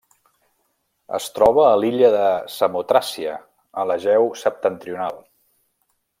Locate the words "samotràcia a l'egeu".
2.55-4.27